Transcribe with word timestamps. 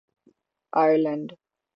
Ireland 0.73 1.27